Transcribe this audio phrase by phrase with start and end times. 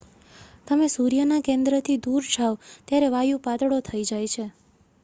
[0.67, 4.49] તમે સૂર્યના કેન્દ્રથી દૂર જાવ ત્યારે વાયુ પાતળો થઈ જાય છે